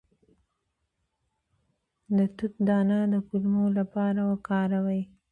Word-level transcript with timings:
د 2.17 2.19
توت 2.37 2.53
دانه 2.67 2.99
د 3.13 3.15
کولمو 3.27 3.65
لپاره 3.79 4.21
وکاروئ 4.31 5.01